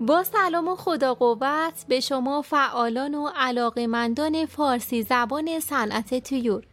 با 0.00 0.24
سلام 0.24 0.68
و 0.68 0.76
خدا 0.76 1.14
قوت 1.14 1.84
به 1.88 2.00
شما 2.00 2.42
فعالان 2.42 3.14
و 3.14 3.28
علاقمندان 3.36 4.46
فارسی 4.46 5.02
زبان 5.02 5.60
صنعت 5.60 6.28
طیور 6.28 6.64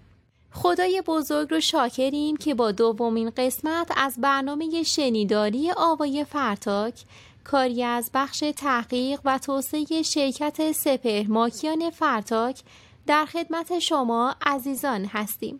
خدای 0.51 1.03
بزرگ 1.07 1.51
رو 1.51 1.59
شاکریم 1.59 2.37
که 2.37 2.53
با 2.55 2.71
دومین 2.71 3.29
قسمت 3.37 3.91
از 3.97 4.15
برنامه 4.21 4.83
شنیداری 4.83 5.71
آوای 5.77 6.25
فرتاک 6.25 7.03
کاری 7.43 7.83
از 7.83 8.11
بخش 8.13 8.43
تحقیق 8.57 9.19
و 9.25 9.39
توسعه 9.39 10.01
شرکت 10.01 10.71
سپر 10.71 11.23
ماکیان 11.27 11.89
فرتاک 11.89 12.61
در 13.07 13.25
خدمت 13.25 13.79
شما 13.79 14.35
عزیزان 14.45 15.05
هستیم. 15.05 15.59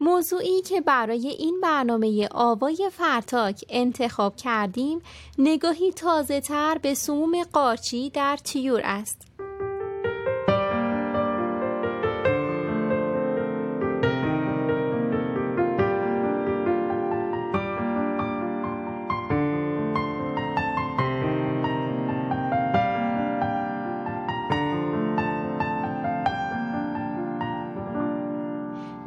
موضوعی 0.00 0.62
که 0.62 0.80
برای 0.80 1.28
این 1.28 1.60
برنامه 1.60 2.28
آوای 2.30 2.90
فرتاک 2.92 3.64
انتخاب 3.68 4.36
کردیم 4.36 5.00
نگاهی 5.38 5.92
تازه 5.92 6.40
تر 6.40 6.78
به 6.78 6.94
سموم 6.94 7.42
قارچی 7.42 8.10
در 8.10 8.36
تیور 8.36 8.80
است. 8.84 9.29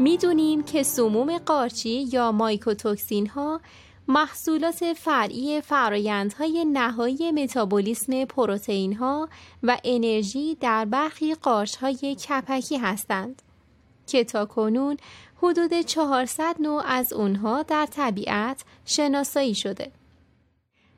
می‌دونیم 0.04 0.64
که 0.64 0.84
سموم 0.84 1.38
قارچی 1.38 2.08
یا 2.12 2.32
مایکوتوکسین 2.32 3.28
ها 3.28 3.62
محصولات 4.08 4.94
فرعی 4.94 5.62
فرایندهای 5.62 6.66
نهایی 6.66 7.32
متابولیسم 7.32 8.26
پروتئین 8.26 8.94
ها 8.94 9.30
و 9.64 9.78
انرژی 9.84 10.56
در 10.56 10.86
برخی 10.86 11.36
قارچ 11.36 11.76
های 11.76 12.16
کپکی 12.16 12.78
هستند 12.78 13.42
که 14.08 14.24
تا 14.24 14.46
کنون 14.46 14.98
حدود 15.44 15.82
400 15.82 16.56
نوع 16.60 16.84
از 16.86 17.14
اونها 17.14 17.64
در 17.64 17.86
طبیعت 17.86 18.64
شناسایی 18.86 19.56
شده. 19.56 19.92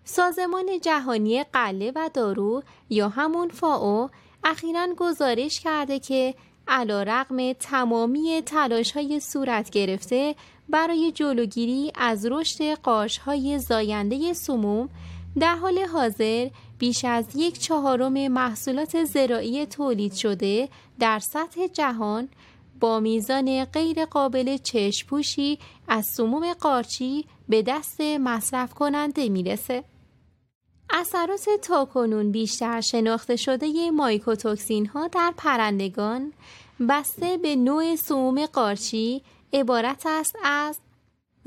سازمان 0.03 0.79
جهانی 0.81 1.43
قله 1.43 1.91
و 1.95 2.09
دارو 2.13 2.63
یا 2.89 3.09
همون 3.09 3.49
فاو 3.49 4.09
اخیرا 4.43 4.87
گزارش 4.97 5.59
کرده 5.59 5.99
که 5.99 6.35
علا 6.67 7.03
رقم 7.03 7.53
تمامی 7.53 8.41
تلاش 8.45 8.91
های 8.91 9.19
صورت 9.19 9.69
گرفته 9.69 10.35
برای 10.69 11.11
جلوگیری 11.11 11.91
از 11.95 12.25
رشد 12.25 12.73
قاش 12.73 13.17
های 13.17 13.59
زاینده 13.59 14.33
سموم 14.33 14.89
در 15.39 15.55
حال 15.55 15.79
حاضر 15.79 16.49
بیش 16.79 17.05
از 17.05 17.25
یک 17.35 17.59
چهارم 17.59 18.27
محصولات 18.27 19.03
زراعی 19.03 19.65
تولید 19.65 20.13
شده 20.13 20.69
در 20.99 21.19
سطح 21.19 21.67
جهان 21.67 22.29
با 22.79 22.99
میزان 22.99 23.65
غیر 23.65 24.05
قابل 24.05 24.57
چشپوشی 24.57 25.59
از 25.87 26.05
سموم 26.05 26.53
قارچی 26.53 27.25
به 27.49 27.61
دست 27.61 28.01
مصرف 28.01 28.73
کننده 28.73 29.29
می‌رسه. 29.29 29.83
اثرات 30.89 31.49
تاکنون 31.61 32.31
بیشتر 32.31 32.81
شناخته 32.81 33.35
شده 33.35 33.91
مایکوتوکسین 33.91 34.85
ها 34.85 35.07
در 35.07 35.33
پرندگان 35.37 36.33
بسته 36.89 37.37
به 37.37 37.55
نوع 37.55 37.95
سوم 37.95 38.45
قارچی 38.45 39.21
عبارت 39.53 40.03
است 40.05 40.35
از 40.43 40.79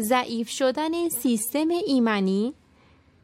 ضعیف 0.01 0.49
شدن 0.49 1.09
سیستم 1.09 1.69
ایمنی، 1.87 2.55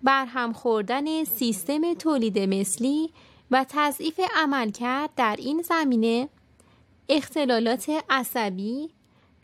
برهم 0.03 0.53
خوردن 0.53 1.25
سیستم 1.25 1.95
تولید 1.95 2.39
مثلی 2.39 3.11
و 3.51 3.67
تضعیف 3.69 4.21
عملکرد 4.37 5.11
در 5.17 5.37
این 5.39 5.63
زمینه، 5.63 6.29
اختلالات 7.09 8.05
عصبی، 8.11 8.91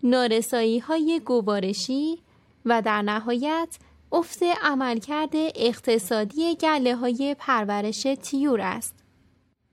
نارسایی 0.02 0.78
های 0.78 1.20
گوارشی 1.24 2.18
و 2.64 2.82
در 2.82 3.02
نهایت 3.02 3.68
افت 4.12 4.42
عملکرد 4.62 5.32
اقتصادی 5.34 6.54
گله 6.54 6.96
های 6.96 7.36
پرورش 7.38 8.06
تیور 8.22 8.60
است. 8.60 8.94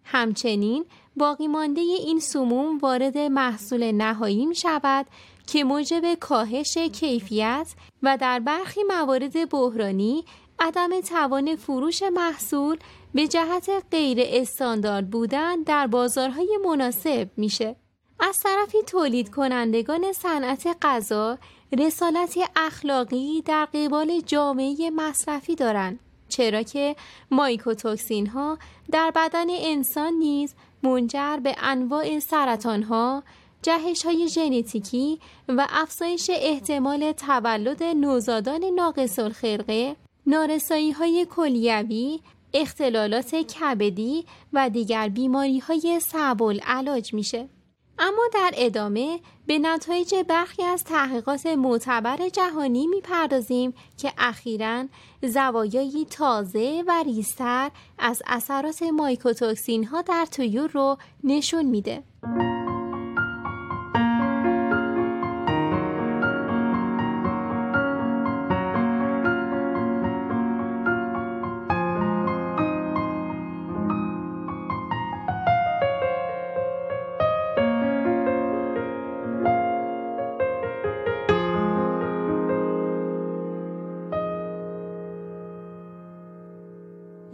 همچنین 0.03 0.85
باقی 1.15 1.47
مانده 1.47 1.81
این 1.81 2.19
سموم 2.19 2.77
وارد 2.77 3.17
محصول 3.17 3.91
نهایی 3.91 4.45
می 4.45 4.55
شود 4.55 5.05
که 5.47 5.63
موجب 5.63 6.13
کاهش 6.13 6.77
کیفیت 6.77 7.73
و 8.03 8.17
در 8.21 8.39
برخی 8.39 8.83
موارد 8.83 9.49
بحرانی 9.49 10.25
عدم 10.59 11.01
توان 11.01 11.55
فروش 11.55 12.03
محصول 12.03 12.77
به 13.13 13.27
جهت 13.27 13.69
غیر 13.91 14.17
استاندارد 14.21 15.09
بودن 15.09 15.63
در 15.63 15.87
بازارهای 15.87 16.59
مناسب 16.65 17.29
میشه. 17.37 17.75
از 18.19 18.37
طرفی 18.43 18.81
تولید 18.87 19.29
کنندگان 19.29 20.13
صنعت 20.13 20.77
غذا 20.81 21.37
رسالت 21.77 22.37
اخلاقی 22.55 23.41
در 23.41 23.67
قبال 23.73 24.21
جامعه 24.25 24.89
مصرفی 24.89 25.55
دارند 25.55 25.99
چرا 26.29 26.63
که 26.63 26.95
مایکوتوکسین 27.31 28.27
ها 28.27 28.57
در 28.91 29.11
بدن 29.15 29.47
انسان 29.49 30.13
نیز 30.13 30.55
منجر 30.83 31.37
به 31.37 31.55
انواع 31.59 32.19
سرطان 32.19 32.83
ها، 32.83 33.23
جهش 33.61 34.05
های 34.05 34.27
ژنتیکی 34.27 35.19
و 35.47 35.67
افزایش 35.69 36.29
احتمال 36.33 37.11
تولد 37.11 37.83
نوزادان 37.83 38.63
ناقص 38.75 39.19
الخلقه، 39.19 39.95
نارسایی 40.27 40.91
های 40.91 41.27
کلیوی، 41.29 42.19
اختلالات 42.53 43.35
کبدی 43.35 44.25
و 44.53 44.69
دیگر 44.69 45.09
بیماری 45.09 45.59
های 45.59 45.99
العلاج 46.41 47.13
میشه. 47.13 47.49
اما 47.99 48.23
در 48.33 48.51
ادامه 48.57 49.19
به 49.47 49.59
نتایج 49.59 50.15
برخی 50.27 50.63
از 50.63 50.83
تحقیقات 50.83 51.45
معتبر 51.45 52.29
جهانی 52.29 52.87
می‌پردازیم 52.87 53.73
که 53.97 54.13
اخیرا 54.17 54.85
زوایایی 55.21 56.05
تازه 56.05 56.83
و 56.87 57.03
ریستر 57.03 57.71
از 57.99 58.21
اثرات 58.27 58.83
مایکوتوکسین 58.83 59.83
ها 59.83 60.01
در 60.01 60.25
طیور 60.25 60.67
رو 60.67 60.97
نشون 61.23 61.65
میده. 61.65 62.03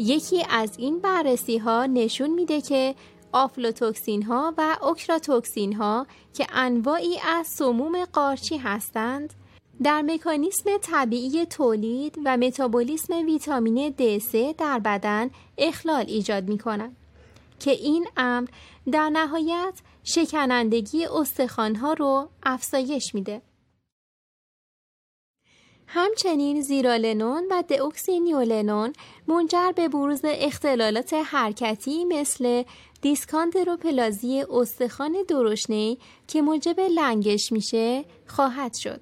یکی 0.04 0.44
از 0.50 0.78
این 0.78 1.00
بررسی 1.00 1.58
ها 1.58 1.86
نشون 1.86 2.30
میده 2.30 2.62
که 2.62 2.96
آفلوتوکسین 3.32 4.24
ها 4.24 4.54
و 4.58 4.78
اوکراتوکسین 4.82 5.74
ها 5.74 6.08
که 6.34 6.48
انواعی 6.54 7.20
از 7.20 7.48
سموم 7.48 8.06
قارچی 8.06 8.58
هستند 8.58 9.34
در 9.84 10.02
مکانیسم 10.02 10.70
طبیعی 10.82 11.46
تولید 11.46 12.18
و 12.26 12.38
متابولیسم 12.38 13.14
ویتامین 13.26 13.96
D3 14.00 14.36
در 14.58 14.80
بدن 14.80 15.30
اخلال 15.58 16.06
ایجاد 16.08 16.48
می 16.50 16.58
کنند 16.58 16.96
که 17.60 17.72
این 17.72 18.08
امر 18.18 18.48
در 18.92 19.10
نهایت 19.10 19.74
شکنندگی 20.04 21.06
استخوانها 21.06 21.94
رو 21.94 22.30
افزایش 22.44 23.16
میده. 23.16 23.42
همچنین 25.96 26.62
زیرالنون 26.62 27.44
و 27.52 27.64
دئوکسینیولنون 27.68 28.94
منجر 29.28 29.72
به 29.76 29.88
بروز 29.88 30.22
اختلالات 30.24 31.14
حرکتی 31.14 32.06
مثل 32.06 32.64
دیسکاندروپلازی 33.02 34.46
استخوان 34.50 35.16
درشنی 35.28 35.98
که 36.28 36.42
موجب 36.42 36.80
لنگش 36.80 37.52
میشه 37.52 38.06
خواهد 38.28 38.74
شد. 38.74 39.02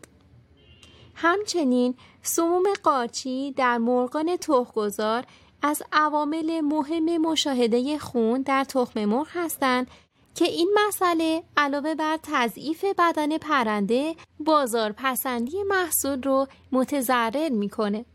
همچنین 1.16 1.96
سموم 2.22 2.64
قارچی 2.84 3.52
در 3.52 3.78
مرغان 3.78 4.38
تخمگذار 4.38 5.26
از 5.62 5.84
عوامل 5.92 6.62
مهم 6.62 7.18
مشاهده 7.18 7.98
خون 7.98 8.42
در 8.42 8.64
تخم 8.64 9.06
مرغ 9.06 9.28
هستند 9.30 9.88
که 10.36 10.46
این 10.46 10.78
مسئله 10.88 11.44
علاوه 11.58 11.96
بر 11.96 12.20
تضعیف 12.24 12.86
بدن 12.98 13.38
پرنده 13.38 14.16
بازار 14.40 14.94
پسندی 14.98 15.64
محصول 15.64 16.24
رو 16.24 16.48
متضرر 16.72 17.50
می‌کنه. 17.50 18.06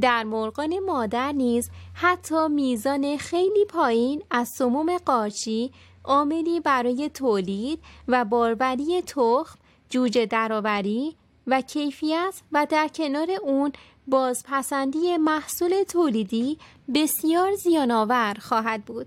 در 0.00 0.24
مرغان 0.24 0.78
مادر 0.78 1.32
نیز 1.32 1.70
حتی 1.94 2.48
میزان 2.48 3.16
خیلی 3.16 3.64
پایین 3.64 4.22
از 4.30 4.48
سموم 4.48 4.98
قارچی 4.98 5.72
عاملی 6.04 6.60
برای 6.60 7.10
تولید 7.14 7.82
و 8.08 8.24
باربری 8.24 9.02
تخم، 9.02 9.58
جوجه 9.88 10.26
درآوری 10.26 11.16
و 11.46 11.60
کیفیت 11.60 12.42
و 12.52 12.66
در 12.70 12.88
کنار 12.88 13.28
اون 13.42 13.72
بازپسندی 14.06 15.16
محصول 15.16 15.82
تولیدی 15.82 16.58
بسیار 16.94 17.54
زیانآور 17.54 18.36
خواهد 18.40 18.84
بود. 18.84 19.06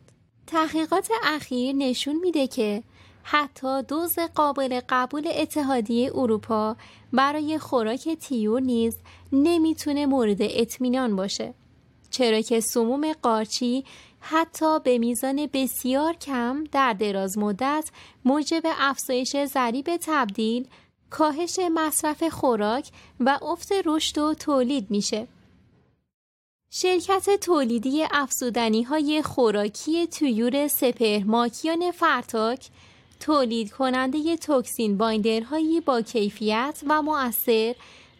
تحقیقات 0.51 1.09
اخیر 1.23 1.75
نشون 1.75 2.15
میده 2.15 2.47
که 2.47 2.83
حتی 3.23 3.83
دوز 3.83 4.19
قابل 4.19 4.81
قبول 4.89 5.27
اتحادیه 5.35 6.11
اروپا 6.15 6.75
برای 7.13 7.57
خوراک 7.57 8.09
تیور 8.09 8.61
نیز 8.61 8.97
نمی‌تونه 9.31 10.05
مورد 10.05 10.37
اطمینان 10.41 11.15
باشه 11.15 11.53
چرا 12.09 12.41
که 12.41 12.59
سموم 12.59 13.13
قارچی 13.13 13.85
حتی 14.19 14.79
به 14.79 14.97
میزان 14.97 15.49
بسیار 15.53 16.13
کم 16.13 16.63
در 16.71 16.93
دراز 16.93 17.37
مدت 17.37 17.89
موجب 18.25 18.63
افزایش 18.65 19.35
ضریب 19.45 19.97
تبدیل 20.01 20.67
کاهش 21.09 21.59
مصرف 21.73 22.23
خوراک 22.23 22.89
و 23.19 23.39
افت 23.41 23.71
رشد 23.85 24.17
و 24.17 24.33
تولید 24.33 24.91
میشه. 24.91 25.27
شرکت 26.71 27.39
تولیدی 27.41 28.03
افزودنی 28.11 28.83
های 28.83 29.21
خوراکی 29.21 30.07
تویور 30.07 30.67
سپر 30.67 31.19
ماکیان 31.25 31.91
فرتاک 31.91 32.67
تولید 33.19 33.71
کننده 33.71 34.37
toxin 34.37 34.97
binder 34.97 35.53
هایی 35.53 35.81
با 35.81 36.01
کیفیت 36.01 36.81
و 36.87 37.01
مؤثر 37.01 37.75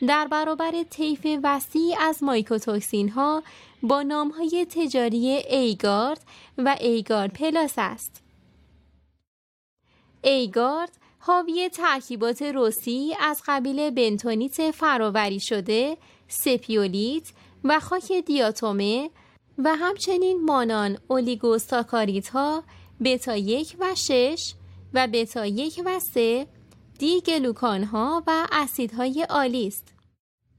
در 0.08 0.28
برابر 0.28 0.84
طیف 0.90 1.28
وسیع 1.44 1.96
از 2.00 2.24
مایکوتوکسین 2.24 3.10
ها 3.10 3.44
با 3.84 4.02
نام 4.04 4.30
های 4.30 4.68
تجاری 4.70 5.28
ایگارد 5.50 6.22
و 6.58 6.78
ایگارد 6.80 7.34
پلاس 7.34 7.74
است. 7.78 8.22
ایگارد 10.24 10.92
حاوی 11.20 11.70
ترکیبات 11.70 12.42
رسی 12.42 13.16
از 13.20 13.42
قبیل 13.48 13.90
بنتونیت 13.90 14.72
فراوری 14.72 15.40
شده، 15.40 15.98
سپیولیت 16.28 17.32
و 17.64 17.80
خاک 17.80 18.12
دیاتومه 18.12 19.10
و 19.58 19.76
همچنین 19.76 20.46
مانان 20.46 20.98
اولیگوساکارید 21.08 22.30
ها 22.30 22.64
بتا 23.04 23.36
یک 23.36 23.76
و 23.80 23.96
شش 23.96 24.54
و 24.94 25.08
بتا 25.08 25.46
یک 25.46 25.82
و 25.86 26.00
سه 26.00 26.48
دی 27.00 27.22
گلوکان 27.22 27.84
ها 27.84 28.24
و 28.28 28.48
اسیدهای 28.52 29.26
آلی 29.30 29.68
است. 29.68 29.88